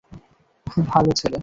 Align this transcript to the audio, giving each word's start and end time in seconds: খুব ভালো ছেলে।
খুব 0.67 0.83
ভালো 0.87 1.11
ছেলে। 1.11 1.39